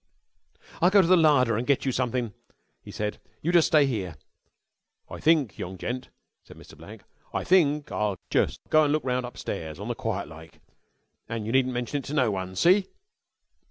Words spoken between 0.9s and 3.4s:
to the larder and get you sumthin'," he said.